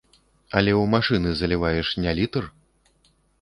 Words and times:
Але 0.61 0.71
ў 0.81 0.85
машыны 0.93 1.29
заліваеш 1.41 1.93
не 2.07 2.11
літр. 2.21 2.43